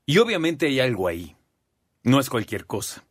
Y 0.06 0.20
obviamente 0.20 0.68
hay 0.68 0.80
algo 0.80 1.08
ahí. 1.08 1.36
No 2.04 2.20
es 2.20 2.30
cualquier 2.30 2.66
cosa. 2.66 3.05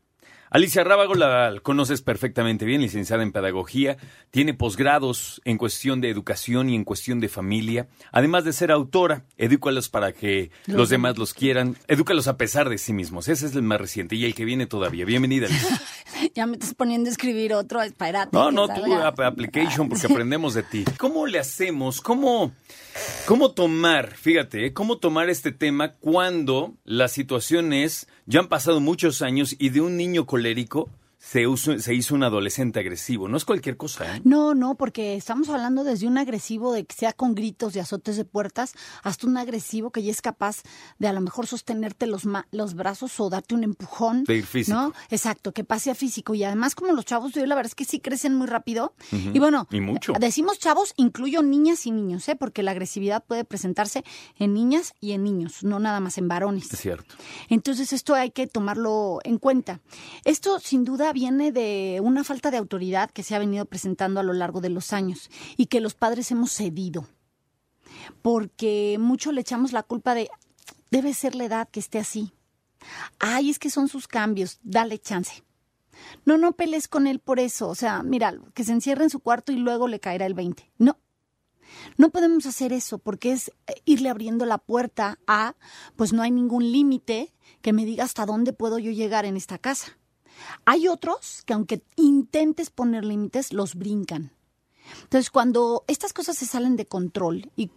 Alicia 0.54 0.84
Rábago 0.84 1.16
la 1.16 1.52
conoces 1.64 2.00
perfectamente 2.00 2.64
bien, 2.64 2.80
licenciada 2.80 3.24
en 3.24 3.32
pedagogía, 3.32 3.96
tiene 4.30 4.54
posgrados 4.54 5.42
en 5.44 5.58
cuestión 5.58 6.00
de 6.00 6.10
educación 6.10 6.70
y 6.70 6.76
en 6.76 6.84
cuestión 6.84 7.18
de 7.18 7.28
familia, 7.28 7.88
además 8.12 8.44
de 8.44 8.52
ser 8.52 8.70
autora, 8.70 9.24
edúcalos 9.36 9.88
para 9.88 10.12
que 10.12 10.52
los 10.66 10.90
demás 10.90 11.18
los 11.18 11.34
quieran, 11.34 11.76
edúcalos 11.88 12.28
a 12.28 12.36
pesar 12.36 12.68
de 12.68 12.78
sí 12.78 12.92
mismos. 12.92 13.26
Ese 13.26 13.46
es 13.46 13.56
el 13.56 13.62
más 13.62 13.80
reciente 13.80 14.14
y 14.14 14.26
el 14.26 14.36
que 14.36 14.44
viene 14.44 14.66
todavía. 14.68 15.04
Bienvenida, 15.04 15.48
Alicia. 15.48 15.82
ya 16.36 16.46
me 16.46 16.52
estás 16.52 16.72
poniendo 16.74 17.08
a 17.08 17.12
escribir 17.12 17.52
otro, 17.52 17.82
espérate. 17.82 18.30
No, 18.32 18.52
no, 18.52 18.68
tú 18.68 18.94
ap- 18.94 19.18
application 19.22 19.88
porque 19.88 20.06
aprendemos 20.10 20.54
de 20.54 20.62
ti. 20.62 20.84
¿Cómo 20.98 21.26
le 21.26 21.40
hacemos? 21.40 22.00
¿Cómo, 22.00 22.52
cómo 23.26 23.50
tomar, 23.50 24.14
fíjate, 24.14 24.66
eh, 24.66 24.72
cómo 24.72 24.98
tomar 24.98 25.30
este 25.30 25.50
tema 25.50 25.94
cuando 25.94 26.74
la 26.84 27.08
situación 27.08 27.72
es, 27.72 28.06
ya 28.26 28.38
han 28.38 28.48
pasado 28.48 28.78
muchos 28.78 29.20
años 29.20 29.56
y 29.58 29.70
de 29.70 29.80
un 29.80 29.96
niño 29.96 30.26
colérico 30.44 30.90
se, 31.26 31.46
uso- 31.46 31.78
se 31.78 31.94
hizo 31.94 32.14
un 32.14 32.22
adolescente 32.22 32.80
agresivo? 32.80 33.28
No 33.28 33.36
es 33.36 33.44
cualquier 33.44 33.76
cosa, 33.76 34.16
¿eh? 34.16 34.20
No, 34.24 34.54
no, 34.54 34.74
porque 34.76 35.16
estamos 35.16 35.48
hablando 35.48 35.82
desde 35.84 36.06
un 36.06 36.18
agresivo 36.18 36.72
de 36.72 36.84
que 36.84 36.94
sea 36.94 37.12
con 37.12 37.34
gritos 37.34 37.74
y 37.74 37.78
azotes 37.78 38.16
de 38.16 38.24
puertas 38.24 38.74
hasta 39.02 39.26
un 39.26 39.36
agresivo 39.36 39.90
que 39.90 40.02
ya 40.02 40.10
es 40.10 40.20
capaz 40.20 40.62
de 40.98 41.08
a 41.08 41.12
lo 41.12 41.20
mejor 41.20 41.46
sostenerte 41.46 42.06
los, 42.06 42.26
ma- 42.26 42.46
los 42.50 42.74
brazos 42.74 43.18
o 43.20 43.30
darte 43.30 43.54
un 43.54 43.64
empujón. 43.64 44.24
De 44.24 44.36
ir 44.36 44.46
físico. 44.46 44.76
¿no? 44.76 44.92
Exacto, 45.10 45.52
que 45.52 45.64
pase 45.64 45.90
a 45.90 45.94
físico. 45.94 46.34
Y 46.34 46.44
además, 46.44 46.74
como 46.74 46.92
los 46.92 47.04
chavos 47.04 47.32
de 47.32 47.40
hoy, 47.40 47.46
la 47.46 47.54
verdad 47.54 47.70
es 47.70 47.74
que 47.74 47.84
sí 47.84 48.00
crecen 48.00 48.34
muy 48.34 48.46
rápido. 48.46 48.94
Y 49.10 49.38
bueno, 49.38 49.66
Y 49.70 49.80
mucho. 49.80 50.12
decimos 50.20 50.58
chavos, 50.58 50.92
incluyo 50.96 51.42
niñas 51.42 51.86
y 51.86 51.90
niños, 51.90 52.28
¿eh? 52.28 52.36
porque 52.36 52.62
la 52.62 52.72
agresividad 52.72 53.24
puede 53.24 53.44
presentarse 53.44 54.04
en 54.38 54.52
niñas 54.54 54.92
y 55.00 55.12
en 55.12 55.24
niños, 55.24 55.64
no 55.64 55.78
nada 55.80 56.00
más 56.00 56.18
en 56.18 56.28
varones. 56.28 56.72
Es 56.72 56.80
cierto. 56.80 57.14
Entonces 57.48 57.92
esto 57.92 58.14
hay 58.14 58.30
que 58.30 58.46
tomarlo 58.46 59.20
en 59.24 59.38
cuenta. 59.38 59.80
Esto 60.24 60.58
sin 60.60 60.84
duda 60.84 61.12
viene 61.14 61.52
de 61.52 62.00
una 62.02 62.24
falta 62.24 62.50
de 62.50 62.58
autoridad 62.58 63.10
que 63.10 63.22
se 63.22 63.34
ha 63.34 63.38
venido 63.38 63.64
presentando 63.64 64.20
a 64.20 64.22
lo 64.22 64.34
largo 64.34 64.60
de 64.60 64.68
los 64.68 64.92
años 64.92 65.30
y 65.56 65.66
que 65.66 65.80
los 65.80 65.94
padres 65.94 66.30
hemos 66.30 66.52
cedido. 66.52 67.06
Porque 68.20 68.98
mucho 69.00 69.32
le 69.32 69.40
echamos 69.40 69.72
la 69.72 69.82
culpa 69.82 70.14
de 70.14 70.28
debe 70.90 71.14
ser 71.14 71.34
la 71.34 71.44
edad 71.44 71.68
que 71.70 71.80
esté 71.80 71.98
así. 71.98 72.34
Ay, 73.18 73.48
es 73.48 73.58
que 73.58 73.70
son 73.70 73.88
sus 73.88 74.06
cambios, 74.06 74.58
dale 74.62 74.98
chance. 74.98 75.42
No, 76.26 76.36
no 76.36 76.52
pelees 76.52 76.88
con 76.88 77.06
él 77.06 77.20
por 77.20 77.38
eso. 77.40 77.68
O 77.68 77.74
sea, 77.74 78.02
mira, 78.02 78.34
que 78.52 78.64
se 78.64 78.72
encierre 78.72 79.04
en 79.04 79.10
su 79.10 79.20
cuarto 79.20 79.52
y 79.52 79.56
luego 79.56 79.88
le 79.88 80.00
caerá 80.00 80.26
el 80.26 80.34
20. 80.34 80.70
No, 80.78 80.98
no 81.96 82.10
podemos 82.10 82.46
hacer 82.46 82.72
eso 82.72 82.98
porque 82.98 83.32
es 83.32 83.48
eh, 83.66 83.74
irle 83.84 84.08
abriendo 84.08 84.44
la 84.44 84.58
puerta 84.58 85.18
a, 85.26 85.54
pues 85.96 86.12
no 86.12 86.22
hay 86.22 86.30
ningún 86.30 86.70
límite 86.70 87.32
que 87.62 87.72
me 87.72 87.84
diga 87.84 88.04
hasta 88.04 88.26
dónde 88.26 88.52
puedo 88.52 88.78
yo 88.78 88.90
llegar 88.90 89.24
en 89.24 89.36
esta 89.36 89.58
casa. 89.58 89.96
Hay 90.64 90.88
otros 90.88 91.42
que 91.44 91.54
aunque 91.54 91.82
intentes 91.96 92.70
poner 92.70 93.04
límites, 93.04 93.52
los 93.52 93.74
brincan. 93.74 94.32
Entonces, 95.02 95.30
cuando 95.30 95.84
estas 95.86 96.12
cosas 96.12 96.36
se 96.36 96.46
salen 96.46 96.76
de 96.76 96.86
control 96.86 97.50
y, 97.56 97.70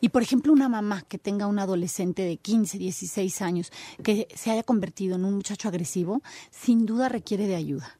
y, 0.00 0.10
por 0.10 0.22
ejemplo, 0.22 0.52
una 0.52 0.68
mamá 0.68 1.02
que 1.02 1.18
tenga 1.18 1.46
un 1.46 1.58
adolescente 1.58 2.22
de 2.22 2.36
15, 2.36 2.78
16 2.78 3.42
años 3.42 3.72
que 4.02 4.28
se 4.34 4.50
haya 4.50 4.62
convertido 4.62 5.16
en 5.16 5.24
un 5.24 5.34
muchacho 5.34 5.68
agresivo, 5.68 6.22
sin 6.50 6.86
duda 6.86 7.08
requiere 7.08 7.46
de 7.46 7.56
ayuda. 7.56 7.99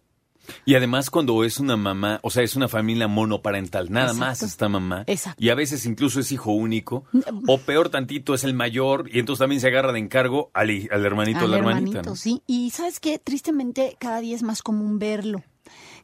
Y 0.65 0.75
además 0.75 1.11
cuando 1.11 1.45
es 1.45 1.61
una 1.61 1.77
mamá, 1.77 2.21
o 2.23 2.31
sea, 2.31 2.43
es 2.43 2.57
una 2.57 2.69
familia 2.69 3.09
monoparental, 3.09 3.91
nada 3.91 4.15
más 4.15 4.43
está 4.43 4.69
mamá. 4.69 5.05
Exacto. 5.07 5.43
Y 5.43 5.51
a 5.51 5.55
veces 5.55 5.87
incluso 5.87 6.21
es 6.21 6.33
hijo 6.33 6.53
único. 6.53 7.05
O 7.47 7.59
peor 7.59 7.89
tantito 7.89 8.35
es 8.35 8.45
el 8.45 8.55
mayor 8.55 9.09
y 9.13 9.19
entonces 9.19 9.41
también 9.41 9.61
se 9.61 9.69
agarra 9.69 9.93
de 9.93 9.99
encargo 9.99 10.51
al, 10.55 10.71
al 10.91 11.05
hermanito 11.05 11.45
o 11.45 11.49
la 11.49 11.59
hermanita. 11.59 11.99
hermanito, 11.99 12.11
¿no? 12.11 12.17
sí. 12.17 12.43
Y 12.47 12.71
sabes 12.71 13.01
qué, 13.01 13.19
tristemente 13.19 13.97
cada 13.99 14.21
día 14.21 14.37
es 14.37 14.43
más 14.43 14.63
común 14.63 14.99
verlo. 14.99 15.43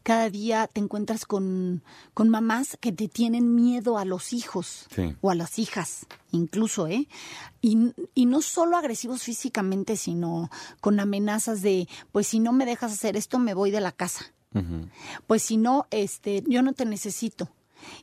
Cada 0.06 0.30
día 0.30 0.68
te 0.72 0.80
encuentras 0.80 1.24
con, 1.26 1.82
con 2.14 2.28
mamás 2.28 2.78
que 2.80 2.92
te 2.92 3.08
tienen 3.08 3.56
miedo 3.56 3.98
a 3.98 4.04
los 4.04 4.32
hijos 4.32 4.86
Sí. 4.94 5.16
o 5.20 5.30
a 5.32 5.34
las 5.34 5.58
hijas, 5.58 6.06
incluso, 6.30 6.86
¿eh? 6.86 7.08
Y, 7.60 7.92
y 8.14 8.26
no 8.26 8.40
solo 8.40 8.76
agresivos 8.76 9.24
físicamente, 9.24 9.96
sino 9.96 10.48
con 10.80 11.00
amenazas 11.00 11.60
de, 11.60 11.88
pues 12.12 12.28
si 12.28 12.38
no 12.38 12.52
me 12.52 12.66
dejas 12.66 12.92
hacer 12.92 13.16
esto, 13.16 13.40
me 13.40 13.52
voy 13.54 13.72
de 13.72 13.80
la 13.80 13.90
casa. 13.90 14.26
Pues 15.26 15.42
si 15.42 15.56
no, 15.56 15.86
este, 15.90 16.44
yo 16.46 16.62
no 16.62 16.72
te 16.72 16.84
necesito. 16.86 17.48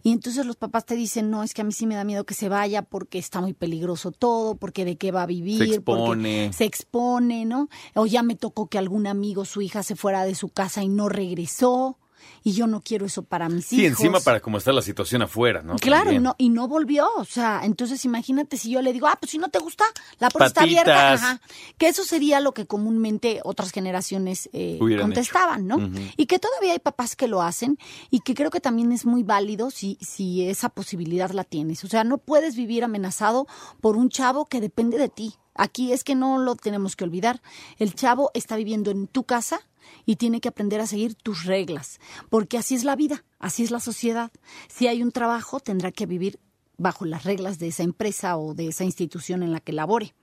Y 0.04 0.12
entonces 0.12 0.46
los 0.46 0.56
papás 0.56 0.86
te 0.86 0.96
dicen, 0.96 1.30
no, 1.30 1.44
es 1.44 1.54
que 1.54 1.62
a 1.62 1.66
mí 1.66 1.72
sí 1.72 1.86
me 1.86 1.96
da 1.96 2.04
miedo 2.04 2.26
que 2.26 2.34
se 2.34 2.50
vaya 2.50 2.82
porque 2.82 3.18
está 3.20 3.42
muy 3.42 3.54
peligroso 3.54 4.12
todo, 4.12 4.56
porque 4.56 4.86
de 4.86 4.98
qué 4.98 5.12
va 5.12 5.24
a 5.24 5.28
vivir, 5.28 5.58
Se 5.58 5.76
expone. 5.76 6.06
porque 6.06 6.54
se 6.54 6.66
expone, 6.66 7.46
¿no? 7.46 7.70
O 7.96 8.06
ya 8.06 8.24
me 8.24 8.36
tocó 8.36 8.68
que 8.68 8.78
algún 8.78 9.08
amigo, 9.08 9.46
su 9.46 9.62
hija, 9.62 9.84
se 9.84 9.96
fuera 9.96 10.24
de 10.26 10.36
su 10.36 10.50
casa 10.50 10.84
y 10.84 10.90
no 10.90 11.10
regresó, 11.10 11.98
y 12.44 12.54
yo 12.54 12.68
no 12.68 12.82
quiero 12.82 13.06
eso 13.06 13.24
para 13.24 13.50
mis 13.50 13.66
Sí, 13.68 13.78
hijos. 13.86 14.00
encima 14.00 14.20
para 14.20 14.40
cómo 14.42 14.58
está 14.58 14.72
la 14.72 14.82
situación 14.82 15.22
afuera, 15.22 15.62
¿no? 15.62 15.76
Claro, 15.78 16.06
También. 16.06 16.24
no, 16.24 16.36
y 16.38 16.50
no 16.50 16.68
volvió. 16.68 17.08
O 17.18 17.26
sea, 17.26 17.62
entonces 17.64 18.04
imagínate 18.06 18.58
si 18.58 18.70
yo 18.72 18.82
le 18.82 18.94
digo, 18.94 19.08
ah, 19.08 19.18
pues 19.20 19.32
si 19.32 19.38
no 19.38 19.50
te 19.50 19.60
gusta, 19.60 19.86
la 20.20 20.30
puerta 20.30 20.48
está 20.48 20.62
abierta. 20.64 21.14
Ajá. 21.14 21.42
Que 21.78 21.88
eso 21.88 22.04
sería 22.04 22.40
lo 22.40 22.54
que 22.54 22.66
comúnmente 22.66 23.40
otras 23.44 23.72
generaciones 23.72 24.50
eh, 24.54 24.78
contestaban, 25.00 25.68
¿no? 25.68 25.78
Y 26.18 26.26
que 26.26 26.40
todavía 26.40 26.74
hay 26.74 26.80
papás 26.80 27.16
que 27.16 27.28
lo 27.28 27.42
hacen 27.42 27.78
y 28.10 28.20
que 28.22 28.34
creo 28.36 28.50
que 28.52 28.60
también 28.60 28.92
es 28.92 29.06
muy 29.06 29.24
válido 29.24 29.72
si, 29.72 29.98
si 30.02 30.48
esa 30.48 30.70
posibilidad 30.70 31.32
la 31.32 31.44
tienes. 31.44 31.84
O 31.84 31.88
sea, 31.88 32.04
no 32.04 32.18
puedes 32.18 32.56
vivir 32.56 32.84
amenazado 32.84 33.48
por 33.82 33.96
un 33.98 34.10
chavo 34.10 34.46
que 34.46 34.62
depende 34.62 34.98
de 34.98 35.10
ti. 35.10 35.36
Aquí 35.56 35.94
es 35.94 36.04
que 36.04 36.16
no 36.16 36.40
lo 36.40 36.56
tenemos 36.56 36.96
que 36.96 37.04
olvidar. 37.04 37.42
El 37.78 37.94
chavo 37.94 38.32
está 38.34 38.56
viviendo 38.56 38.90
en 38.92 39.08
tu 39.08 39.24
casa 39.24 39.62
y 40.06 40.18
tiene 40.18 40.42
que 40.42 40.50
aprender 40.50 40.82
a 40.82 40.88
seguir 40.88 41.16
tus 41.16 41.46
reglas, 41.46 42.00
porque 42.30 42.58
así 42.58 42.76
es 42.76 42.84
la 42.84 42.96
vida, 42.96 43.24
así 43.40 43.64
es 43.64 43.72
la 43.72 43.80
sociedad. 43.80 44.32
Si 44.68 44.88
hay 44.88 45.02
un 45.02 45.12
trabajo, 45.12 45.60
tendrá 45.60 45.92
que 45.92 46.06
vivir 46.06 46.40
bajo 46.78 47.06
las 47.06 47.24
reglas 47.24 47.60
de 47.60 47.68
esa 47.68 47.84
empresa 47.84 48.38
o 48.38 48.54
de 48.54 48.68
esa 48.68 48.84
institución 48.84 49.44
en 49.44 49.52
la 49.52 49.60
que 49.60 49.74
labore. 49.74 50.14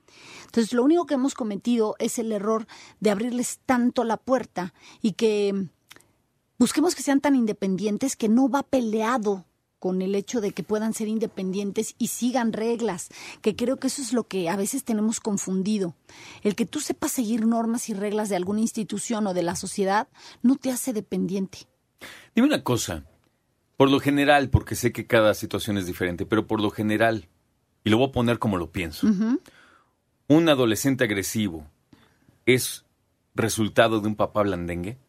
Entonces, 0.45 0.73
lo 0.73 0.83
único 0.83 1.05
que 1.05 1.13
hemos 1.13 1.33
cometido 1.33 1.95
es 1.99 2.19
el 2.19 2.31
error 2.31 2.67
de 2.99 3.11
abrirles 3.11 3.59
tanto 3.65 4.03
la 4.03 4.17
puerta 4.17 4.73
y 5.01 5.13
que 5.13 5.67
busquemos 6.57 6.95
que 6.95 7.03
sean 7.03 7.21
tan 7.21 7.35
independientes 7.35 8.15
que 8.15 8.29
no 8.29 8.49
va 8.49 8.63
peleado 8.63 9.45
con 9.81 10.03
el 10.03 10.13
hecho 10.13 10.41
de 10.41 10.51
que 10.51 10.61
puedan 10.61 10.93
ser 10.93 11.07
independientes 11.07 11.95
y 11.97 12.09
sigan 12.09 12.53
reglas, 12.53 13.09
que 13.41 13.55
creo 13.55 13.77
que 13.77 13.87
eso 13.87 14.03
es 14.03 14.13
lo 14.13 14.27
que 14.27 14.47
a 14.47 14.55
veces 14.55 14.83
tenemos 14.83 15.19
confundido. 15.19 15.95
El 16.43 16.53
que 16.53 16.67
tú 16.67 16.79
sepas 16.79 17.11
seguir 17.11 17.47
normas 17.47 17.89
y 17.89 17.95
reglas 17.95 18.29
de 18.29 18.35
alguna 18.35 18.61
institución 18.61 19.25
o 19.25 19.33
de 19.33 19.41
la 19.41 19.55
sociedad 19.55 20.07
no 20.43 20.55
te 20.55 20.69
hace 20.69 20.93
dependiente. 20.93 21.67
Dime 22.35 22.47
una 22.47 22.63
cosa. 22.63 23.05
Por 23.75 23.89
lo 23.89 23.99
general, 23.99 24.51
porque 24.51 24.75
sé 24.75 24.91
que 24.91 25.07
cada 25.07 25.33
situación 25.33 25.79
es 25.79 25.87
diferente, 25.87 26.27
pero 26.27 26.45
por 26.45 26.61
lo 26.61 26.69
general, 26.69 27.27
y 27.83 27.89
lo 27.89 27.97
voy 27.97 28.09
a 28.09 28.11
poner 28.11 28.37
como 28.37 28.57
lo 28.57 28.71
pienso. 28.71 29.07
¿Un 30.27 30.47
adolescente 30.47 31.05
agresivo 31.05 31.65
es 32.45 32.85
resultado 33.33 33.99
de 33.99 34.07
un 34.07 34.15
papá 34.15 34.43
blandengue? 34.43 34.99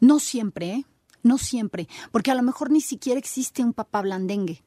No 0.00 0.18
siempre, 0.18 0.70
¿eh? 0.70 0.84
No 1.22 1.38
siempre, 1.38 1.88
porque 2.12 2.30
a 2.30 2.34
lo 2.34 2.42
mejor 2.42 2.70
ni 2.70 2.80
siquiera 2.80 3.18
existe 3.18 3.62
un 3.62 3.72
papá 3.72 4.02
blandengue. 4.02 4.62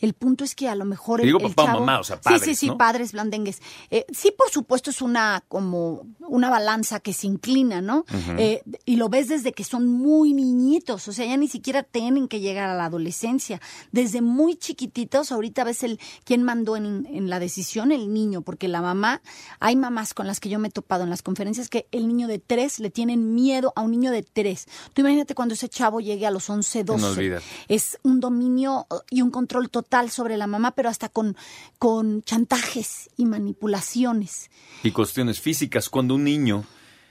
El 0.00 0.14
punto 0.14 0.44
es 0.44 0.54
que 0.54 0.68
a 0.68 0.74
lo 0.74 0.84
mejor 0.84 1.20
el, 1.20 1.26
Digo 1.26 1.38
el 1.40 1.54
papá 1.54 1.74
o 1.74 1.80
mamá, 1.80 2.00
o 2.00 2.04
sea, 2.04 2.20
padres, 2.20 2.42
Sí, 2.42 2.50
sí, 2.50 2.54
sí, 2.56 2.66
¿no? 2.68 2.78
padres 2.78 3.12
blandengues. 3.12 3.60
Eh, 3.90 4.06
sí, 4.12 4.32
por 4.36 4.50
supuesto, 4.50 4.90
es 4.90 5.02
una 5.02 5.42
como 5.48 6.06
una 6.20 6.50
balanza 6.50 7.00
que 7.00 7.12
se 7.12 7.26
inclina, 7.26 7.80
¿no? 7.80 8.04
Eh, 8.38 8.62
y 8.84 8.96
lo 8.96 9.08
ves 9.08 9.28
desde 9.28 9.52
que 9.52 9.64
son 9.64 9.86
muy 9.86 10.32
niñitos, 10.32 11.08
o 11.08 11.12
sea, 11.12 11.26
ya 11.26 11.36
ni 11.36 11.48
siquiera 11.48 11.82
tienen 11.82 12.28
que 12.28 12.40
llegar 12.40 12.68
a 12.70 12.74
la 12.74 12.86
adolescencia. 12.86 13.60
Desde 13.92 14.20
muy 14.22 14.56
chiquititos, 14.56 15.32
ahorita 15.32 15.64
ves 15.64 15.82
el 15.82 15.98
quién 16.24 16.42
mandó 16.42 16.76
en, 16.76 17.06
en 17.10 17.28
la 17.28 17.40
decisión, 17.40 17.92
el 17.92 18.12
niño, 18.12 18.42
porque 18.42 18.68
la 18.68 18.80
mamá, 18.80 19.22
hay 19.58 19.76
mamás 19.76 20.14
con 20.14 20.26
las 20.26 20.40
que 20.40 20.48
yo 20.48 20.58
me 20.58 20.68
he 20.68 20.70
topado 20.70 21.04
en 21.04 21.10
las 21.10 21.22
conferencias 21.22 21.68
que 21.68 21.86
el 21.90 22.06
niño 22.08 22.28
de 22.28 22.38
tres 22.38 22.80
le 22.80 22.90
tienen 22.90 23.34
miedo 23.34 23.72
a 23.76 23.82
un 23.82 23.90
niño 23.90 24.10
de 24.10 24.22
tres. 24.22 24.66
Tú 24.94 25.02
imagínate 25.02 25.34
cuando 25.34 25.54
ese 25.54 25.68
chavo 25.68 26.00
llegue 26.00 26.26
a 26.26 26.30
los 26.30 26.48
11, 26.48 26.84
12 26.84 27.06
olvídate. 27.06 27.44
es 27.68 27.98
un 28.02 28.20
dominio 28.20 28.86
y 29.10 29.22
un 29.22 29.30
control 29.30 29.59
total 29.68 30.10
sobre 30.10 30.36
la 30.36 30.46
mamá, 30.46 30.72
pero 30.72 30.88
hasta 30.88 31.08
con, 31.08 31.36
con 31.78 32.22
chantajes 32.22 33.10
y 33.16 33.26
manipulaciones. 33.26 34.50
Y 34.82 34.90
cuestiones 34.92 35.40
físicas. 35.40 35.88
Cuando 35.88 36.14
un 36.14 36.24
niño 36.24 36.64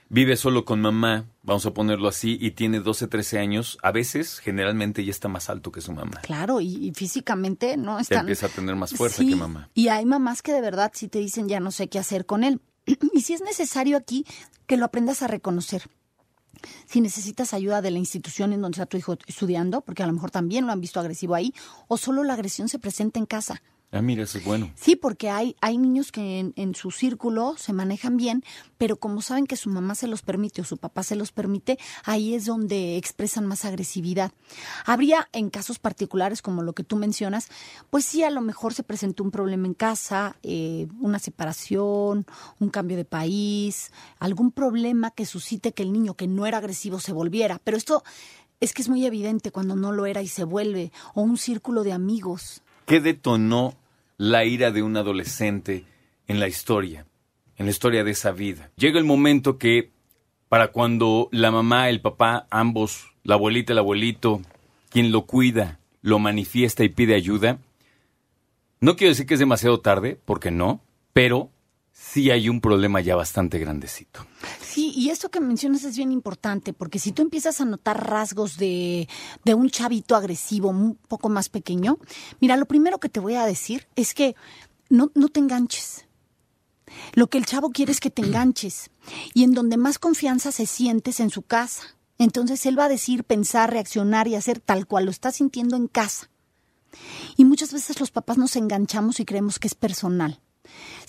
vive 0.08 0.36
solo 0.36 0.64
con 0.64 0.80
mamá, 0.80 1.26
vamos 1.42 1.64
a 1.66 1.72
ponerlo 1.72 2.08
así, 2.08 2.36
y 2.40 2.50
tiene 2.52 2.80
12, 2.80 3.06
13 3.06 3.38
años, 3.38 3.78
a 3.82 3.92
veces, 3.92 4.40
generalmente, 4.40 5.04
ya 5.04 5.10
está 5.10 5.28
más 5.28 5.48
alto 5.48 5.70
que 5.72 5.80
su 5.80 5.92
mamá. 5.92 6.20
Claro, 6.22 6.60
y, 6.60 6.88
y 6.88 6.92
físicamente 6.92 7.76
no 7.76 7.96
Ya 7.96 8.02
están. 8.02 8.18
empieza 8.20 8.46
a 8.46 8.48
tener 8.50 8.74
más 8.76 8.92
fuerza 8.94 9.18
Sí, 9.18 9.28
que 9.30 9.36
mamá. 9.36 9.70
Y 9.74 9.88
hay 9.88 10.04
mamás 10.04 10.42
que 10.42 10.52
de 10.52 10.60
verdad 10.60 10.90
sí 10.94 11.08
te 11.08 11.18
dicen 11.20 11.48
ya 11.48 11.60
no 11.60 11.70
sé 11.70 11.88
qué 11.88 11.98
hacer 11.98 12.26
con 12.26 12.42
él. 12.44 12.60
Y 13.12 13.20
si 13.22 13.34
es 13.34 13.40
necesario 13.42 13.96
aquí 13.96 14.24
que 14.66 14.76
lo 14.76 14.84
aprendas 14.84 15.22
a 15.22 15.28
reconocer. 15.28 15.88
Si 16.86 17.00
necesitas 17.00 17.54
ayuda 17.54 17.82
de 17.82 17.90
la 17.90 17.98
institución 17.98 18.52
en 18.52 18.62
donde 18.62 18.76
está 18.76 18.86
tu 18.86 18.96
hijo 18.96 19.16
estudiando, 19.26 19.80
porque 19.80 20.02
a 20.02 20.06
lo 20.06 20.12
mejor 20.12 20.30
también 20.30 20.66
lo 20.66 20.72
han 20.72 20.80
visto 20.80 21.00
agresivo 21.00 21.34
ahí, 21.34 21.54
o 21.88 21.96
solo 21.96 22.24
la 22.24 22.34
agresión 22.34 22.68
se 22.68 22.78
presenta 22.78 23.18
en 23.18 23.26
casa. 23.26 23.62
Ah, 23.92 24.02
mira, 24.02 24.22
eso 24.22 24.38
es 24.38 24.44
bueno. 24.44 24.70
Sí, 24.76 24.94
porque 24.94 25.30
hay, 25.30 25.56
hay 25.60 25.76
niños 25.76 26.12
que 26.12 26.38
en, 26.38 26.52
en 26.54 26.76
su 26.76 26.92
círculo 26.92 27.56
se 27.58 27.72
manejan 27.72 28.16
bien, 28.16 28.44
pero 28.78 28.96
como 28.96 29.20
saben 29.20 29.48
que 29.48 29.56
su 29.56 29.68
mamá 29.68 29.96
se 29.96 30.06
los 30.06 30.22
permite 30.22 30.60
o 30.60 30.64
su 30.64 30.76
papá 30.76 31.02
se 31.02 31.16
los 31.16 31.32
permite, 31.32 31.76
ahí 32.04 32.34
es 32.34 32.44
donde 32.44 32.96
expresan 32.96 33.46
más 33.46 33.64
agresividad. 33.64 34.30
Habría 34.86 35.28
en 35.32 35.50
casos 35.50 35.80
particulares 35.80 36.40
como 36.40 36.62
lo 36.62 36.72
que 36.72 36.84
tú 36.84 36.94
mencionas, 36.94 37.48
pues 37.90 38.04
sí, 38.04 38.22
a 38.22 38.30
lo 38.30 38.42
mejor 38.42 38.74
se 38.74 38.84
presentó 38.84 39.24
un 39.24 39.32
problema 39.32 39.66
en 39.66 39.74
casa, 39.74 40.36
eh, 40.44 40.86
una 41.00 41.18
separación, 41.18 42.26
un 42.60 42.70
cambio 42.70 42.96
de 42.96 43.04
país, 43.04 43.90
algún 44.20 44.52
problema 44.52 45.10
que 45.10 45.26
suscite 45.26 45.72
que 45.72 45.82
el 45.82 45.92
niño 45.92 46.14
que 46.14 46.28
no 46.28 46.46
era 46.46 46.58
agresivo 46.58 47.00
se 47.00 47.12
volviera. 47.12 47.60
Pero 47.64 47.76
esto 47.76 48.04
es 48.60 48.72
que 48.72 48.82
es 48.82 48.88
muy 48.88 49.04
evidente 49.04 49.50
cuando 49.50 49.74
no 49.74 49.90
lo 49.90 50.06
era 50.06 50.22
y 50.22 50.28
se 50.28 50.44
vuelve, 50.44 50.92
o 51.14 51.22
un 51.22 51.38
círculo 51.38 51.82
de 51.82 51.92
amigos. 51.92 52.62
¿Qué 52.86 53.00
detonó 53.00 53.74
la 54.20 54.44
ira 54.44 54.70
de 54.70 54.82
un 54.82 54.98
adolescente 54.98 55.86
en 56.28 56.40
la 56.40 56.46
historia, 56.46 57.06
en 57.56 57.64
la 57.64 57.70
historia 57.70 58.04
de 58.04 58.10
esa 58.10 58.32
vida? 58.32 58.70
Llega 58.76 58.98
el 58.98 59.06
momento 59.06 59.56
que 59.56 59.92
para 60.50 60.72
cuando 60.72 61.30
la 61.32 61.50
mamá, 61.50 61.88
el 61.88 62.02
papá, 62.02 62.46
ambos, 62.50 63.14
la 63.24 63.36
abuelita, 63.36 63.72
el 63.72 63.78
abuelito, 63.78 64.42
quien 64.90 65.10
lo 65.10 65.22
cuida, 65.22 65.80
lo 66.02 66.18
manifiesta 66.18 66.84
y 66.84 66.90
pide 66.90 67.14
ayuda, 67.14 67.60
no 68.78 68.96
quiero 68.96 69.12
decir 69.12 69.24
que 69.24 69.34
es 69.34 69.40
demasiado 69.40 69.80
tarde, 69.80 70.20
porque 70.26 70.50
no, 70.50 70.82
pero 71.14 71.48
sí 72.00 72.30
hay 72.30 72.48
un 72.48 72.60
problema 72.60 73.00
ya 73.00 73.14
bastante 73.14 73.58
grandecito. 73.58 74.26
Sí, 74.60 74.92
y 74.96 75.10
esto 75.10 75.30
que 75.30 75.40
mencionas 75.40 75.84
es 75.84 75.96
bien 75.96 76.12
importante, 76.12 76.72
porque 76.72 76.98
si 76.98 77.12
tú 77.12 77.22
empiezas 77.22 77.60
a 77.60 77.64
notar 77.64 78.08
rasgos 78.08 78.56
de, 78.56 79.08
de 79.44 79.54
un 79.54 79.70
chavito 79.70 80.16
agresivo 80.16 80.70
un 80.70 80.96
poco 80.96 81.28
más 81.28 81.48
pequeño, 81.48 81.98
mira, 82.40 82.56
lo 82.56 82.66
primero 82.66 82.98
que 82.98 83.08
te 83.08 83.20
voy 83.20 83.34
a 83.34 83.44
decir 83.44 83.86
es 83.96 84.14
que 84.14 84.34
no, 84.88 85.10
no 85.14 85.28
te 85.28 85.40
enganches. 85.40 86.06
Lo 87.12 87.28
que 87.28 87.38
el 87.38 87.46
chavo 87.46 87.70
quiere 87.70 87.92
es 87.92 88.00
que 88.00 88.10
te 88.10 88.22
enganches. 88.22 88.90
Y 89.34 89.44
en 89.44 89.52
donde 89.52 89.76
más 89.76 89.98
confianza 89.98 90.50
se 90.50 90.66
sientes 90.66 91.20
en 91.20 91.30
su 91.30 91.42
casa. 91.42 91.82
Entonces 92.18 92.66
él 92.66 92.78
va 92.78 92.86
a 92.86 92.88
decir, 92.88 93.24
pensar, 93.24 93.70
reaccionar 93.70 94.26
y 94.26 94.34
hacer 94.34 94.58
tal 94.58 94.86
cual 94.86 95.04
lo 95.04 95.10
está 95.10 95.30
sintiendo 95.30 95.76
en 95.76 95.86
casa. 95.86 96.28
Y 97.36 97.44
muchas 97.44 97.72
veces 97.72 98.00
los 98.00 98.10
papás 98.10 98.36
nos 98.36 98.56
enganchamos 98.56 99.20
y 99.20 99.24
creemos 99.24 99.58
que 99.58 99.68
es 99.68 99.74
personal. 99.74 100.40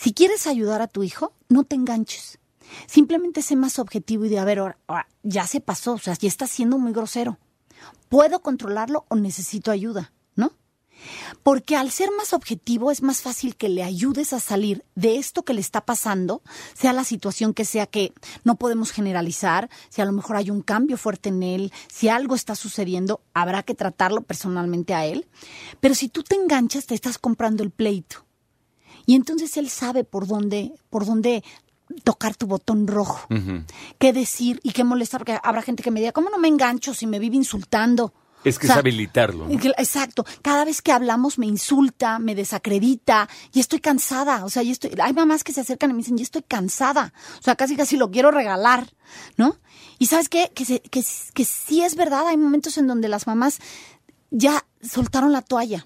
Si 0.01 0.13
quieres 0.13 0.47
ayudar 0.47 0.81
a 0.81 0.87
tu 0.87 1.03
hijo, 1.03 1.33
no 1.47 1.63
te 1.63 1.75
enganches. 1.75 2.39
Simplemente 2.87 3.43
sé 3.43 3.55
más 3.55 3.77
objetivo 3.77 4.25
y 4.25 4.29
de, 4.29 4.39
a 4.39 4.45
ver, 4.45 4.57
ahora- 4.57 4.77
ahora, 4.87 5.07
ya 5.21 5.45
se 5.45 5.61
pasó, 5.61 5.93
o 5.93 5.99
sea, 5.99 6.15
ya 6.15 6.27
está 6.27 6.47
siendo 6.47 6.79
muy 6.79 6.91
grosero. 6.91 7.37
¿Puedo 8.09 8.41
controlarlo 8.41 9.05
o 9.09 9.15
necesito 9.15 9.69
ayuda? 9.69 10.11
¿No? 10.35 10.53
Porque 11.43 11.75
al 11.75 11.91
ser 11.91 12.09
más 12.17 12.33
objetivo 12.33 12.89
es 12.89 13.03
más 13.03 13.21
fácil 13.21 13.55
que 13.55 13.69
le 13.69 13.83
ayudes 13.83 14.33
a 14.33 14.39
salir 14.39 14.83
de 14.95 15.17
esto 15.17 15.43
que 15.43 15.53
le 15.53 15.61
está 15.61 15.85
pasando, 15.85 16.41
sea 16.73 16.93
la 16.93 17.03
situación 17.03 17.53
que 17.53 17.65
sea 17.65 17.85
que 17.85 18.11
no 18.43 18.55
podemos 18.55 18.89
generalizar, 18.91 19.69
si 19.89 20.01
a 20.01 20.05
lo 20.05 20.13
mejor 20.13 20.35
hay 20.35 20.49
un 20.49 20.61
cambio 20.61 20.97
fuerte 20.97 21.29
en 21.29 21.43
él, 21.43 21.71
si 21.91 22.09
algo 22.09 22.33
está 22.33 22.55
sucediendo, 22.55 23.21
habrá 23.35 23.61
que 23.61 23.75
tratarlo 23.75 24.23
personalmente 24.23 24.95
a 24.95 25.05
él. 25.05 25.27
Pero 25.79 25.93
si 25.93 26.09
tú 26.09 26.23
te 26.23 26.35
enganchas, 26.35 26.87
te 26.87 26.95
estás 26.95 27.19
comprando 27.19 27.61
el 27.61 27.69
pleito. 27.69 28.25
Y 29.11 29.15
entonces 29.15 29.57
él 29.57 29.69
sabe 29.69 30.05
por 30.05 30.25
dónde, 30.25 30.71
por 30.89 31.05
dónde 31.05 31.43
tocar 32.05 32.33
tu 32.37 32.47
botón 32.47 32.87
rojo, 32.87 33.27
qué 33.99 34.13
decir 34.13 34.61
y 34.63 34.71
qué 34.71 34.85
molestar, 34.85 35.19
porque 35.19 35.37
habrá 35.43 35.61
gente 35.61 35.83
que 35.83 35.91
me 35.91 35.99
diga, 35.99 36.13
¿cómo 36.13 36.29
no 36.29 36.37
me 36.37 36.47
engancho 36.47 36.93
si 36.93 37.07
me 37.07 37.19
vive 37.19 37.35
insultando? 37.35 38.13
Es 38.45 38.57
que 38.57 38.67
O 38.67 38.69
sea, 38.69 38.75
es 38.77 38.79
habilitarlo. 38.79 39.47
Exacto. 39.77 40.25
Cada 40.41 40.63
vez 40.63 40.81
que 40.81 40.93
hablamos 40.93 41.37
me 41.37 41.45
insulta, 41.45 42.19
me 42.19 42.35
desacredita 42.35 43.27
y 43.53 43.59
estoy 43.59 43.79
cansada. 43.81 44.45
O 44.45 44.49
sea, 44.49 44.63
y 44.63 44.71
estoy, 44.71 44.91
hay 45.03 45.11
mamás 45.13 45.43
que 45.43 45.51
se 45.51 45.59
acercan 45.61 45.89
y 45.89 45.93
me 45.93 45.97
dicen, 45.99 46.15
ya 46.17 46.23
estoy 46.23 46.43
cansada. 46.43 47.13
O 47.39 47.43
sea, 47.43 47.55
casi 47.57 47.75
casi 47.75 47.97
lo 47.97 48.09
quiero 48.11 48.31
regalar, 48.31 48.87
¿no? 49.35 49.57
Y 49.99 50.05
sabes 50.05 50.29
qué? 50.29 50.51
Que, 50.55 50.63
se- 50.63 50.79
que, 50.81 51.03
que 51.33 51.43
sí 51.45 51.83
es 51.83 51.95
verdad, 51.95 52.25
hay 52.27 52.37
momentos 52.37 52.77
en 52.77 52.87
donde 52.87 53.09
las 53.09 53.27
mamás 53.27 53.59
ya 54.31 54.65
soltaron 54.81 55.33
la 55.33 55.41
toalla. 55.41 55.85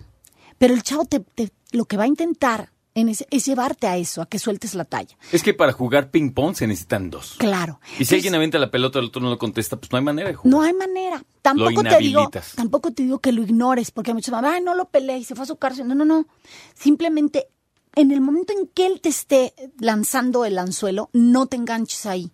Pero 0.59 0.75
el 0.75 0.83
chavo 0.83 1.05
te, 1.05 1.19
te- 1.21 1.51
lo 1.71 1.85
que 1.85 1.97
va 1.97 2.03
a 2.03 2.07
intentar 2.07 2.71
en 2.95 3.09
ese- 3.09 3.27
es 3.29 3.45
llevarte 3.45 3.85
a 3.87 3.97
eso, 3.97 4.21
a 4.21 4.25
que 4.25 4.39
sueltes 4.39 4.73
la 4.73 4.85
talla. 4.85 5.15
Es 5.31 5.43
que 5.43 5.53
para 5.53 5.71
jugar 5.73 6.09
ping-pong 6.11 6.55
se 6.55 6.65
necesitan 6.65 7.09
dos. 7.11 7.35
Claro. 7.37 7.79
Y 7.83 7.85
si 7.85 7.91
Entonces, 7.93 8.13
alguien 8.13 8.35
avienta 8.35 8.57
la 8.57 8.71
pelota 8.71 8.97
y 8.97 9.01
el 9.03 9.07
otro 9.09 9.21
no 9.21 9.29
lo 9.29 9.37
contesta, 9.37 9.75
pues 9.77 9.91
no 9.91 9.97
hay 9.97 10.03
manera 10.03 10.29
de 10.29 10.35
jugar. 10.35 10.51
No 10.51 10.61
hay 10.63 10.73
manera. 10.73 11.23
Tampoco 11.41 11.83
te 11.83 11.97
digo, 11.99 12.31
tampoco 12.55 12.91
te 12.91 13.03
digo 13.03 13.19
que 13.19 13.31
lo 13.31 13.43
ignores, 13.43 13.91
porque 13.91 14.13
muchos 14.13 14.31
mamás, 14.31 14.55
ay, 14.55 14.61
no 14.63 14.73
lo 14.73 14.85
peleé 14.89 15.19
y 15.19 15.23
se 15.25 15.35
fue 15.35 15.43
a 15.43 15.47
su 15.47 15.57
cárcel. 15.57 15.87
No, 15.87 15.93
no, 15.93 16.05
no. 16.05 16.25
Simplemente 16.73 17.47
en 17.95 18.11
el 18.11 18.19
momento 18.21 18.51
en 18.53 18.67
que 18.67 18.85
él 18.87 18.99
te 19.01 19.09
esté 19.09 19.53
lanzando 19.79 20.43
el 20.45 20.57
anzuelo, 20.59 21.09
no 21.13 21.45
te 21.45 21.55
enganches 21.57 22.05
ahí. 22.05 22.31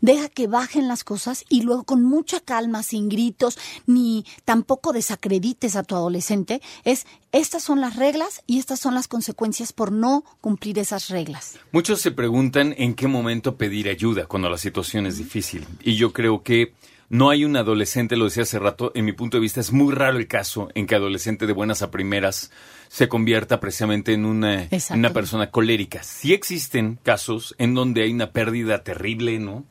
Deja 0.00 0.28
que 0.28 0.46
bajen 0.46 0.88
las 0.88 1.04
cosas 1.04 1.44
y 1.48 1.62
luego 1.62 1.84
con 1.84 2.02
mucha 2.02 2.40
calma, 2.40 2.82
sin 2.82 3.08
gritos, 3.08 3.58
ni 3.86 4.24
tampoco 4.44 4.92
desacredites 4.92 5.76
a 5.76 5.82
tu 5.82 5.94
adolescente, 5.94 6.60
es 6.84 7.06
estas 7.32 7.62
son 7.62 7.80
las 7.80 7.96
reglas 7.96 8.42
y 8.46 8.58
estas 8.58 8.80
son 8.80 8.94
las 8.94 9.08
consecuencias 9.08 9.72
por 9.72 9.92
no 9.92 10.24
cumplir 10.40 10.78
esas 10.78 11.08
reglas. 11.08 11.58
Muchos 11.72 12.00
se 12.00 12.10
preguntan 12.10 12.74
en 12.78 12.94
qué 12.94 13.08
momento 13.08 13.56
pedir 13.56 13.88
ayuda 13.88 14.26
cuando 14.26 14.48
la 14.48 14.58
situación 14.58 15.06
es 15.06 15.18
difícil. 15.18 15.66
Y 15.82 15.96
yo 15.96 16.12
creo 16.12 16.42
que 16.42 16.72
no 17.08 17.30
hay 17.30 17.44
un 17.44 17.56
adolescente, 17.56 18.16
lo 18.16 18.24
decía 18.24 18.42
hace 18.42 18.58
rato, 18.58 18.90
en 18.94 19.04
mi 19.04 19.12
punto 19.12 19.36
de 19.36 19.40
vista 19.42 19.60
es 19.60 19.72
muy 19.72 19.94
raro 19.94 20.18
el 20.18 20.26
caso 20.26 20.68
en 20.74 20.86
que 20.86 20.94
adolescente 20.96 21.46
de 21.46 21.52
buenas 21.52 21.82
a 21.82 21.90
primeras 21.90 22.50
se 22.88 23.08
convierta 23.08 23.60
precisamente 23.60 24.12
en 24.12 24.24
una, 24.24 24.64
en 24.64 24.80
una 24.98 25.12
persona 25.12 25.50
colérica. 25.50 26.02
Sí 26.02 26.32
existen 26.32 26.98
casos 27.02 27.54
en 27.58 27.74
donde 27.74 28.02
hay 28.02 28.12
una 28.12 28.32
pérdida 28.32 28.82
terrible, 28.82 29.38
¿no? 29.38 29.64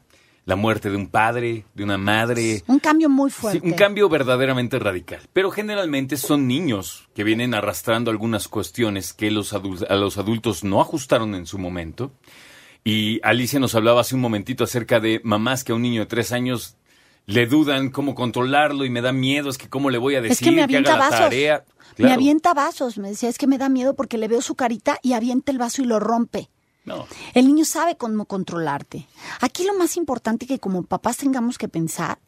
La 0.46 0.56
muerte 0.56 0.92
de 0.92 0.96
un 0.98 1.08
padre, 1.08 1.66
de 1.74 1.84
una 1.84 1.98
madre. 1.98 2.62
Un 2.68 2.78
cambio 2.80 3.10
muy 3.10 3.32
Sí, 3.32 3.36
fuerte. 3.40 3.62
un 3.68 3.74
cambio 3.74 4.08
verdaderamente 4.10 4.78
radical. 4.78 5.22
Pero 5.34 5.50
generalmente 5.50 6.18
son 6.18 6.48
niños 6.48 7.10
que 7.16 7.24
vienen 7.24 7.56
arrastrando 7.56 8.12
algunas 8.12 8.48
cuestiones 8.48 9.12
que 9.12 9.32
los 9.32 9.54
a 9.54 9.96
los 9.96 10.18
adultos 10.20 10.64
no 10.64 10.82
ajustaron 10.82 11.34
en 11.34 11.48
su 11.48 11.58
momento. 11.58 12.12
Y 12.84 13.20
Alicia 13.24 13.60
nos 13.60 13.74
hablaba 13.74 14.02
hace 14.02 14.14
un 14.14 14.22
momentito 14.22 14.64
acerca 14.64 15.00
de 15.00 15.20
mamás 15.24 15.64
que 15.64 15.72
a 15.72 15.76
un 15.76 15.82
niño 15.82 16.02
de 16.02 16.06
tres 16.06 16.32
años 16.32 16.78
le 17.26 17.48
dudan 17.48 17.90
cómo 17.90 18.16
controlarlo 18.16 18.86
y 18.86 18.90
me 18.90 19.02
da 19.02 19.12
miedo, 19.12 19.50
es 19.50 19.58
que 19.58 19.70
cómo 19.70 19.90
le 19.90 19.98
voy 19.98 20.16
a 20.16 20.20
Es 20.20 20.24
decir 20.30 20.46
que 20.48 20.52
me 20.52 20.58
haga 20.62 20.66
avienta 20.66 20.92
la 20.92 20.98
vasos. 20.98 21.20
tarea. 21.20 21.66
Me 21.98 22.12
avienta 22.14 22.54
vasos. 22.54 22.98
Me 22.98 23.10
decía, 23.10 23.30
es 23.30 23.38
que 23.38 23.48
me 23.48 23.58
da 23.58 23.70
miedo 23.70 23.96
porque 23.96 24.18
le 24.18 24.28
veo 24.28 24.42
su 24.42 24.56
carita 24.56 25.00
y 25.02 25.14
avienta 25.14 25.52
el 25.52 25.58
vaso 25.58 25.82
y 25.82 25.86
lo 25.86 26.00
rompe. 26.00 26.50
No. 26.84 27.08
El 27.34 27.48
niño 27.48 27.66
sabe 27.66 27.98
cómo 27.98 28.26
controlarte. 28.26 29.08
Aquí 29.42 29.64
lo 29.64 29.74
más 29.74 29.98
importante 29.98 30.46
que 30.46 30.60
como 30.60 30.84
papás 30.84 31.18
tengamos 31.18 31.58
que 31.58 31.68
pensar, 31.68 32.20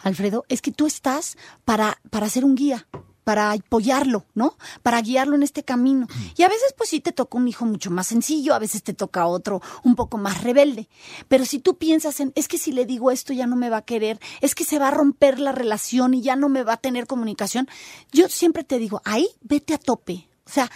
Alfredo, 0.00 0.44
es 0.48 0.62
que 0.62 0.70
tú 0.70 0.86
estás 0.86 1.36
para, 1.64 1.98
para 2.10 2.28
ser 2.28 2.44
un 2.44 2.54
guía. 2.54 2.86
Para 3.24 3.50
apoyarlo, 3.50 4.26
¿no? 4.34 4.56
Para 4.82 5.00
guiarlo 5.00 5.34
en 5.34 5.42
este 5.42 5.64
camino. 5.64 6.06
Y 6.36 6.42
a 6.42 6.48
veces 6.48 6.74
pues 6.76 6.90
sí 6.90 7.00
te 7.00 7.12
toca 7.12 7.38
un 7.38 7.48
hijo 7.48 7.64
mucho 7.64 7.90
más 7.90 8.06
sencillo, 8.06 8.54
a 8.54 8.58
veces 8.58 8.82
te 8.82 8.94
toca 8.94 9.26
otro 9.26 9.60
un 9.82 9.96
poco 9.96 10.18
más 10.18 10.42
rebelde. 10.42 10.88
Pero 11.28 11.44
si 11.44 11.58
tú 11.58 11.76
piensas 11.78 12.20
en, 12.20 12.32
es 12.36 12.48
que 12.48 12.58
si 12.58 12.72
le 12.72 12.86
digo 12.86 13.10
esto 13.10 13.32
ya 13.32 13.46
no 13.46 13.56
me 13.56 13.70
va 13.70 13.78
a 13.78 13.82
querer, 13.82 14.20
es 14.40 14.54
que 14.54 14.64
se 14.64 14.78
va 14.78 14.88
a 14.88 14.92
romper 14.92 15.40
la 15.40 15.52
relación 15.52 16.14
y 16.14 16.22
ya 16.22 16.36
no 16.36 16.48
me 16.48 16.62
va 16.62 16.74
a 16.74 16.76
tener 16.76 17.06
comunicación, 17.06 17.68
yo 18.12 18.28
siempre 18.28 18.62
te 18.62 18.78
digo, 18.78 19.00
ahí 19.04 19.28
vete 19.40 19.74
a 19.74 19.78
tope. 19.78 20.28
O 20.46 20.50
sea, 20.50 20.70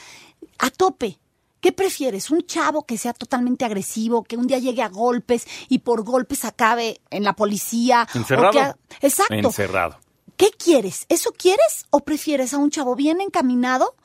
a 0.58 0.70
tope. 0.70 1.18
¿Qué 1.60 1.72
prefieres? 1.72 2.30
¿Un 2.30 2.46
chavo 2.46 2.86
que 2.86 2.96
sea 2.96 3.12
totalmente 3.12 3.64
agresivo, 3.64 4.22
que 4.22 4.36
un 4.36 4.46
día 4.46 4.58
llegue 4.58 4.82
a 4.82 4.88
golpes 4.88 5.46
y 5.68 5.80
por 5.80 6.04
golpes 6.04 6.44
acabe 6.44 7.00
en 7.10 7.24
la 7.24 7.34
policía? 7.34 8.06
Encerrado. 8.14 8.76
Exacto. 9.00 9.34
Encerrado. 9.34 9.98
¿Qué 10.38 10.52
quieres? 10.52 11.04
¿Eso 11.08 11.32
quieres 11.32 11.84
o 11.90 11.98
prefieres 11.98 12.54
a 12.54 12.58
un 12.58 12.70
chavo 12.70 12.94
bien 12.94 13.20
encaminado, 13.20 13.96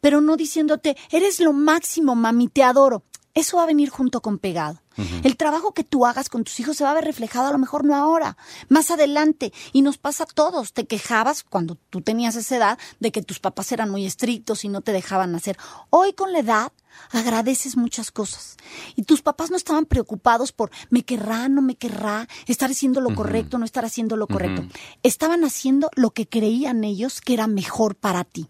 pero 0.00 0.22
no 0.22 0.38
diciéndote, 0.38 0.96
eres 1.10 1.38
lo 1.38 1.52
máximo, 1.52 2.14
mami, 2.14 2.48
te 2.48 2.62
adoro? 2.62 3.04
Eso 3.34 3.56
va 3.56 3.62
a 3.62 3.66
venir 3.66 3.88
junto 3.88 4.20
con 4.20 4.38
pegado. 4.38 4.82
El 5.22 5.38
trabajo 5.38 5.72
que 5.72 5.84
tú 5.84 6.04
hagas 6.04 6.28
con 6.28 6.44
tus 6.44 6.60
hijos 6.60 6.76
se 6.76 6.84
va 6.84 6.90
a 6.90 6.94
ver 6.94 7.04
reflejado 7.04 7.48
a 7.48 7.52
lo 7.52 7.58
mejor 7.58 7.84
no 7.84 7.96
ahora, 7.96 8.36
más 8.68 8.90
adelante. 8.90 9.52
Y 9.72 9.80
nos 9.80 9.96
pasa 9.96 10.24
a 10.24 10.26
todos. 10.26 10.74
Te 10.74 10.86
quejabas 10.86 11.42
cuando 11.44 11.76
tú 11.88 12.02
tenías 12.02 12.36
esa 12.36 12.56
edad 12.56 12.78
de 13.00 13.10
que 13.10 13.22
tus 13.22 13.40
papás 13.40 13.72
eran 13.72 13.88
muy 13.88 14.04
estrictos 14.04 14.64
y 14.64 14.68
no 14.68 14.82
te 14.82 14.92
dejaban 14.92 15.34
hacer. 15.34 15.56
Hoy 15.88 16.12
con 16.12 16.32
la 16.32 16.40
edad 16.40 16.72
agradeces 17.10 17.76
muchas 17.76 18.10
cosas. 18.10 18.56
Y 18.96 19.04
tus 19.04 19.22
papás 19.22 19.50
no 19.50 19.56
estaban 19.56 19.86
preocupados 19.86 20.52
por 20.52 20.70
me 20.90 21.02
querrá, 21.02 21.48
no 21.48 21.62
me 21.62 21.76
querrá, 21.76 22.28
estar 22.46 22.70
haciendo 22.70 23.00
lo 23.00 23.14
correcto, 23.14 23.56
no 23.56 23.64
estar 23.64 23.84
haciendo 23.84 24.16
lo 24.16 24.26
correcto. 24.26 24.64
Estaban 25.02 25.44
haciendo 25.44 25.90
lo 25.94 26.10
que 26.10 26.28
creían 26.28 26.84
ellos 26.84 27.22
que 27.22 27.32
era 27.32 27.46
mejor 27.46 27.94
para 27.94 28.24
ti. 28.24 28.48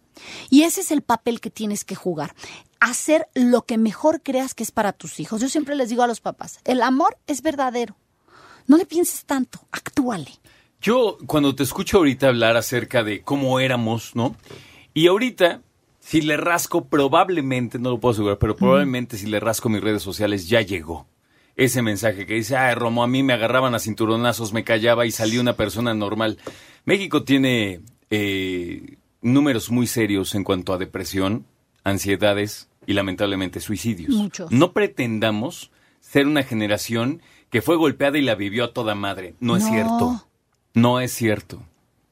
Y 0.50 0.62
ese 0.62 0.82
es 0.82 0.90
el 0.90 1.02
papel 1.02 1.40
que 1.40 1.50
tienes 1.50 1.84
que 1.84 1.94
jugar. 1.94 2.34
Hacer 2.84 3.28
lo 3.34 3.62
que 3.62 3.78
mejor 3.78 4.22
creas 4.22 4.54
que 4.54 4.64
es 4.64 4.72
para 4.72 4.92
tus 4.92 5.20
hijos. 5.20 5.40
Yo 5.40 5.48
siempre 5.48 5.76
les 5.76 5.88
digo 5.88 6.02
a 6.02 6.08
los 6.08 6.20
papás, 6.20 6.58
el 6.64 6.82
amor 6.82 7.16
es 7.28 7.40
verdadero. 7.40 7.96
No 8.66 8.76
le 8.76 8.86
pienses 8.86 9.24
tanto, 9.24 9.60
actúale. 9.70 10.32
Yo 10.80 11.16
cuando 11.26 11.54
te 11.54 11.62
escucho 11.62 11.98
ahorita 11.98 12.26
hablar 12.26 12.56
acerca 12.56 13.04
de 13.04 13.22
cómo 13.22 13.60
éramos, 13.60 14.16
¿no? 14.16 14.34
Y 14.94 15.06
ahorita 15.06 15.62
si 16.00 16.20
le 16.22 16.36
rasco, 16.36 16.86
probablemente, 16.86 17.78
no 17.78 17.90
lo 17.90 18.00
puedo 18.00 18.12
asegurar, 18.14 18.38
pero 18.38 18.56
probablemente 18.56 19.16
si 19.16 19.26
le 19.26 19.38
rasco 19.38 19.68
mis 19.68 19.80
redes 19.80 20.02
sociales 20.02 20.48
ya 20.48 20.60
llegó 20.60 21.06
ese 21.54 21.82
mensaje 21.82 22.26
que 22.26 22.34
dice, 22.34 22.56
ay, 22.56 22.74
Romo, 22.74 23.04
a 23.04 23.06
mí 23.06 23.22
me 23.22 23.34
agarraban 23.34 23.74
a 23.74 23.78
cinturonazos, 23.78 24.52
me 24.52 24.64
callaba 24.64 25.06
y 25.06 25.10
salí 25.10 25.38
una 25.38 25.54
persona 25.54 25.94
normal. 25.94 26.38
México 26.84 27.24
tiene 27.24 27.82
eh, 28.10 28.96
números 29.20 29.70
muy 29.70 29.86
serios 29.86 30.34
en 30.34 30.44
cuanto 30.44 30.72
a 30.72 30.78
depresión, 30.78 31.46
ansiedades 31.84 32.68
y 32.86 32.92
lamentablemente 32.94 33.60
suicidios. 33.60 34.10
Muchos. 34.14 34.50
No 34.50 34.72
pretendamos 34.72 35.70
ser 36.00 36.26
una 36.26 36.42
generación 36.42 37.22
que 37.50 37.62
fue 37.62 37.76
golpeada 37.76 38.18
y 38.18 38.22
la 38.22 38.34
vivió 38.34 38.64
a 38.64 38.72
toda 38.72 38.94
madre. 38.94 39.34
No 39.40 39.56
es 39.56 39.64
No. 39.64 39.68
cierto. 39.70 40.26
No 40.74 41.00
es 41.00 41.12
cierto. 41.12 41.62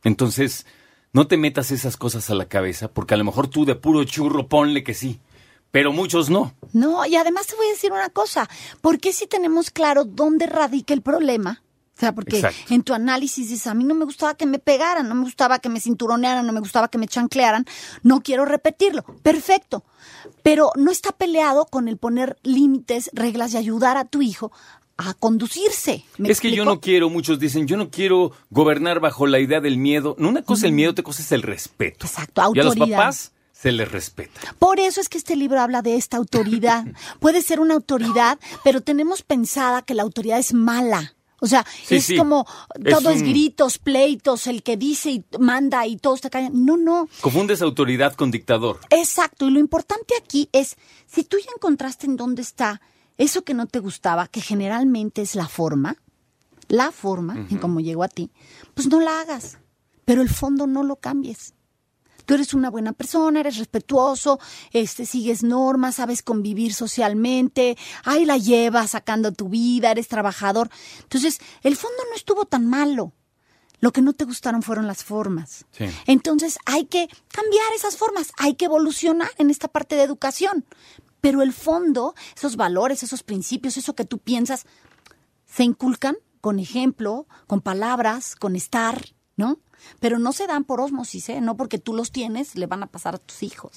Entonces, 0.04 0.66
no 1.12 1.26
te 1.26 1.36
metas 1.36 1.70
esas 1.70 1.96
cosas 1.96 2.30
a 2.30 2.34
la 2.34 2.46
cabeza, 2.46 2.88
porque 2.92 3.14
a 3.14 3.16
lo 3.16 3.24
mejor 3.24 3.48
tú 3.48 3.64
de 3.64 3.74
puro 3.74 4.04
churro 4.04 4.48
ponle 4.48 4.84
que 4.84 4.94
sí, 4.94 5.18
pero 5.70 5.92
muchos 5.92 6.30
no. 6.30 6.54
No, 6.72 7.04
y 7.06 7.16
además 7.16 7.46
te 7.46 7.56
voy 7.56 7.66
a 7.66 7.70
decir 7.70 7.90
una 7.92 8.10
cosa, 8.10 8.48
¿por 8.80 8.98
qué 9.00 9.12
si 9.12 9.26
tenemos 9.26 9.70
claro 9.70 10.04
dónde 10.04 10.46
radica 10.46 10.94
el 10.94 11.02
problema? 11.02 11.62
O 12.00 12.02
sea, 12.02 12.14
porque 12.14 12.36
Exacto. 12.36 12.72
en 12.72 12.82
tu 12.82 12.94
análisis 12.94 13.50
dices, 13.50 13.66
a 13.66 13.74
mí 13.74 13.84
no 13.84 13.94
me 13.94 14.06
gustaba 14.06 14.34
que 14.34 14.46
me 14.46 14.58
pegaran, 14.58 15.06
no 15.06 15.14
me 15.14 15.24
gustaba 15.24 15.58
que 15.58 15.68
me 15.68 15.80
cinturonearan, 15.80 16.46
no 16.46 16.52
me 16.54 16.60
gustaba 16.60 16.88
que 16.88 16.96
me 16.96 17.06
chanclearan, 17.06 17.66
no 18.02 18.22
quiero 18.22 18.46
repetirlo. 18.46 19.02
Perfecto. 19.22 19.84
Pero 20.42 20.72
no 20.76 20.90
está 20.90 21.12
peleado 21.12 21.66
con 21.66 21.88
el 21.88 21.98
poner 21.98 22.38
límites, 22.42 23.10
reglas 23.12 23.52
y 23.52 23.58
ayudar 23.58 23.98
a 23.98 24.06
tu 24.06 24.22
hijo 24.22 24.50
a 24.96 25.12
conducirse. 25.12 26.06
¿Me 26.16 26.30
Es 26.30 26.40
que 26.40 26.52
yo 26.52 26.64
no 26.64 26.80
quiero, 26.80 27.10
muchos 27.10 27.38
dicen, 27.38 27.66
yo 27.66 27.76
no 27.76 27.90
quiero 27.90 28.32
gobernar 28.48 29.00
bajo 29.00 29.26
la 29.26 29.38
idea 29.38 29.60
del 29.60 29.76
miedo. 29.76 30.16
No, 30.18 30.30
una 30.30 30.42
cosa 30.42 30.60
es 30.60 30.64
el 30.64 30.72
miedo, 30.72 30.92
otra 30.92 31.04
cosa 31.04 31.20
es 31.20 31.32
el 31.32 31.42
respeto. 31.42 32.06
Exacto, 32.06 32.40
Y 32.54 32.60
a 32.60 32.64
los 32.64 32.76
autoridad. 32.76 32.96
papás 32.96 33.32
se 33.52 33.72
les 33.72 33.92
respeta. 33.92 34.40
Por 34.58 34.80
eso 34.80 35.02
es 35.02 35.10
que 35.10 35.18
este 35.18 35.36
libro 35.36 35.60
habla 35.60 35.82
de 35.82 35.96
esta 35.96 36.16
autoridad. 36.16 36.86
Puede 37.20 37.42
ser 37.42 37.60
una 37.60 37.74
autoridad, 37.74 38.38
pero 38.64 38.80
tenemos 38.80 39.22
pensada 39.22 39.82
que 39.82 39.92
la 39.92 40.02
autoridad 40.02 40.38
es 40.38 40.54
mala. 40.54 41.14
O 41.40 41.46
sea, 41.46 41.64
Sí, 41.86 41.96
es 41.96 42.04
sí. 42.04 42.16
como 42.16 42.46
todo 42.88 43.10
es 43.10 43.22
un- 43.22 43.28
gritos, 43.28 43.78
pleitos, 43.78 44.46
el 44.46 44.62
que 44.62 44.76
dice 44.76 45.10
y 45.10 45.24
manda 45.38 45.86
y 45.86 45.96
todos 45.96 46.20
te 46.20 46.30
callan. 46.30 46.64
No, 46.64 46.76
no. 46.76 47.08
Confundes 47.20 47.62
autoridad 47.62 48.14
con 48.14 48.30
dictador. 48.30 48.78
Exacto. 48.90 49.46
Y 49.48 49.50
lo 49.50 49.58
importante 49.60 50.14
aquí 50.22 50.48
es, 50.52 50.76
si 51.06 51.24
tú 51.24 51.38
ya 51.38 51.50
encontraste 51.56 52.06
en 52.06 52.16
dónde 52.16 52.42
está 52.42 52.80
eso 53.16 53.42
que 53.42 53.54
no 53.54 53.66
te 53.66 53.78
gustaba, 53.80 54.28
que 54.28 54.40
generalmente 54.40 55.22
es 55.22 55.34
la 55.34 55.48
forma, 55.48 55.96
la 56.68 56.92
forma 56.92 57.34
en 57.50 57.58
cómo 57.58 57.80
llegó 57.80 58.02
a 58.04 58.08
ti, 58.08 58.30
pues 58.74 58.86
no 58.88 59.00
la 59.00 59.20
hagas. 59.20 59.58
Pero 60.04 60.22
el 60.22 60.28
fondo 60.28 60.66
no 60.66 60.82
lo 60.82 60.96
cambies. 60.96 61.54
Tú 62.30 62.34
eres 62.34 62.54
una 62.54 62.70
buena 62.70 62.92
persona, 62.92 63.40
eres 63.40 63.56
respetuoso, 63.56 64.38
este, 64.70 65.04
sigues 65.04 65.42
normas, 65.42 65.96
sabes 65.96 66.22
convivir 66.22 66.72
socialmente, 66.72 67.76
ahí 68.04 68.24
la 68.24 68.36
llevas 68.36 68.92
sacando 68.92 69.32
tu 69.32 69.48
vida, 69.48 69.90
eres 69.90 70.06
trabajador. 70.06 70.70
Entonces, 71.02 71.40
el 71.64 71.74
fondo 71.74 71.96
no 72.08 72.14
estuvo 72.14 72.44
tan 72.44 72.66
malo. 72.68 73.12
Lo 73.80 73.90
que 73.90 74.00
no 74.00 74.12
te 74.12 74.26
gustaron 74.26 74.62
fueron 74.62 74.86
las 74.86 75.02
formas. 75.02 75.64
Sí. 75.72 75.86
Entonces, 76.06 76.60
hay 76.66 76.84
que 76.84 77.08
cambiar 77.32 77.72
esas 77.74 77.96
formas, 77.96 78.30
hay 78.38 78.54
que 78.54 78.66
evolucionar 78.66 79.30
en 79.38 79.50
esta 79.50 79.66
parte 79.66 79.96
de 79.96 80.04
educación. 80.04 80.64
Pero 81.20 81.42
el 81.42 81.52
fondo, 81.52 82.14
esos 82.36 82.54
valores, 82.54 83.02
esos 83.02 83.24
principios, 83.24 83.76
eso 83.76 83.96
que 83.96 84.04
tú 84.04 84.18
piensas, 84.18 84.66
se 85.52 85.64
inculcan 85.64 86.16
con 86.40 86.60
ejemplo, 86.60 87.26
con 87.48 87.60
palabras, 87.60 88.36
con 88.36 88.54
estar, 88.54 89.02
¿no? 89.40 89.58
Pero 89.98 90.18
no 90.18 90.32
se 90.32 90.46
dan 90.46 90.64
por 90.64 90.80
osmosis, 90.80 91.30
¿eh? 91.30 91.40
No 91.40 91.56
porque 91.56 91.78
tú 91.78 91.94
los 91.94 92.12
tienes, 92.12 92.54
le 92.54 92.66
van 92.66 92.82
a 92.82 92.86
pasar 92.86 93.14
a 93.14 93.18
tus 93.18 93.42
hijos. 93.42 93.72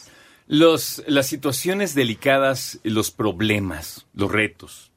Los, 0.46 1.02
las 1.08 1.26
situaciones 1.28 1.96
delicadas, 1.96 2.80
los 2.84 3.10
problemas, 3.12 4.06
los 4.14 4.30
retos, 4.32 4.92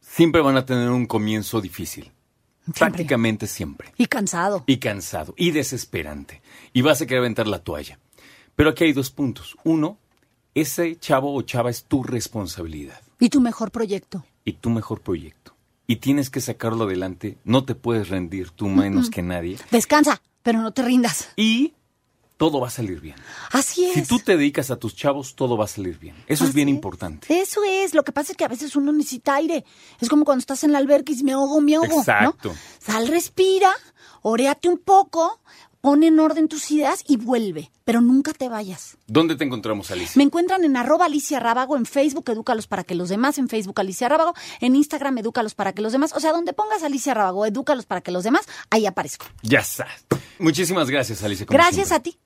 siempre 0.00 0.42
van 0.42 0.56
a 0.56 0.66
tener 0.66 0.90
un 0.90 1.06
comienzo 1.06 1.60
difícil. 1.60 2.10
Prácticamente 2.76 3.46
siempre. 3.46 3.94
Y 3.96 4.06
cansado. 4.06 4.64
Y 4.66 4.76
cansado, 4.78 5.32
y 5.38 5.52
desesperante. 5.52 6.42
Y 6.74 6.82
vas 6.82 7.00
a 7.00 7.06
querer 7.06 7.20
aventar 7.20 7.46
la 7.46 7.60
toalla. 7.60 7.98
Pero 8.56 8.70
aquí 8.70 8.84
hay 8.84 8.92
dos 8.92 9.10
puntos. 9.10 9.56
Uno, 9.64 9.98
ese 10.54 10.96
chavo 10.98 11.32
o 11.34 11.42
chava 11.42 11.70
es 11.70 11.84
tu 11.84 12.02
responsabilidad 12.02 13.00
Y 13.20 13.28
tu 13.30 13.40
mejor 13.40 13.70
proyecto. 13.70 14.24
y 14.44 14.54
tu 14.54 14.68
mejor 14.70 15.00
proyecto. 15.00 15.54
Y 15.90 15.96
tienes 15.96 16.28
que 16.28 16.40
sacarlo 16.42 16.84
adelante. 16.84 17.38
No 17.44 17.64
te 17.64 17.74
puedes 17.74 18.10
rendir 18.10 18.50
tú 18.50 18.68
menos 18.68 19.08
que 19.08 19.22
nadie. 19.22 19.58
Descansa, 19.70 20.20
pero 20.42 20.60
no 20.60 20.72
te 20.72 20.82
rindas. 20.82 21.30
Y 21.34 21.72
todo 22.36 22.60
va 22.60 22.68
a 22.68 22.70
salir 22.70 23.00
bien. 23.00 23.16
Así 23.50 23.86
es. 23.86 23.94
Si 23.94 24.02
tú 24.02 24.20
te 24.20 24.36
dedicas 24.36 24.70
a 24.70 24.76
tus 24.76 24.94
chavos, 24.94 25.34
todo 25.34 25.56
va 25.56 25.64
a 25.64 25.68
salir 25.68 25.98
bien. 25.98 26.14
Eso 26.26 26.44
es 26.44 26.54
bien 26.54 26.68
es. 26.68 26.74
importante. 26.74 27.40
Eso 27.40 27.62
es. 27.64 27.94
Lo 27.94 28.04
que 28.04 28.12
pasa 28.12 28.32
es 28.32 28.36
que 28.38 28.44
a 28.44 28.48
veces 28.48 28.76
uno 28.76 28.92
necesita 28.92 29.34
aire. 29.34 29.64
Es 29.98 30.08
como 30.08 30.24
cuando 30.24 30.40
estás 30.40 30.62
en 30.62 30.72
la 30.72 30.78
alberca 30.78 31.10
y 31.10 31.14
dices, 31.14 31.24
me 31.24 31.32
ahogo, 31.32 31.60
me 31.60 31.74
ahogo. 31.74 31.88
¿no? 31.88 31.98
Exacto. 32.00 32.54
Sal, 32.78 33.08
respira, 33.08 33.72
oréate 34.22 34.68
un 34.68 34.78
poco, 34.78 35.40
pon 35.88 36.02
en 36.02 36.20
orden 36.20 36.48
tus 36.48 36.70
ideas 36.70 37.02
y 37.08 37.16
vuelve. 37.16 37.70
Pero 37.86 38.02
nunca 38.02 38.34
te 38.34 38.50
vayas. 38.50 38.98
¿Dónde 39.06 39.36
te 39.36 39.44
encontramos, 39.44 39.90
Alicia? 39.90 40.12
Me 40.16 40.24
encuentran 40.24 40.62
en 40.64 40.76
arroba 40.76 41.06
Alicia 41.06 41.40
Rábago, 41.40 41.78
en 41.78 41.86
Facebook 41.86 42.28
Edúcalos 42.28 42.66
para 42.66 42.84
que 42.84 42.94
los 42.94 43.08
demás, 43.08 43.38
en 43.38 43.48
Facebook 43.48 43.80
Alicia 43.80 44.06
Rábago, 44.06 44.34
en 44.60 44.76
Instagram 44.76 45.16
Edúcalos 45.16 45.54
para 45.54 45.72
que 45.72 45.80
los 45.80 45.92
demás, 45.92 46.12
o 46.14 46.20
sea, 46.20 46.32
donde 46.32 46.52
pongas 46.52 46.82
Alicia 46.82 47.14
Rábago, 47.14 47.46
Edúcalos 47.46 47.86
para 47.86 48.02
que 48.02 48.10
los 48.10 48.22
demás, 48.22 48.46
ahí 48.68 48.84
aparezco. 48.84 49.24
Ya 49.40 49.60
está. 49.60 49.86
Muchísimas 50.38 50.90
gracias, 50.90 51.22
Alicia. 51.22 51.46
Gracias 51.48 51.88
siempre. 51.88 51.96
a 51.96 52.00
ti. 52.00 52.18